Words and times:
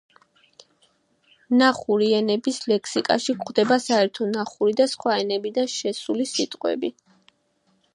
ნახური 1.59 2.07
ენების 2.21 2.57
ლექსიკაში 2.73 3.37
გვხვდება 3.43 3.79
საერთო 3.87 4.31
ნახური 4.33 4.77
და 4.83 4.91
სხვა 4.97 5.23
ენებიდან 5.27 5.75
შესული 5.79 6.31
სიტყვები. 6.37 6.97